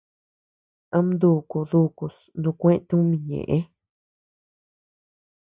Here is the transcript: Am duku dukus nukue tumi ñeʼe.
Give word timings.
Am 0.97 1.07
duku 1.19 1.57
dukus 1.69 2.15
nukue 2.41 2.73
tumi 2.87 3.15
ñeʼe. 3.27 3.57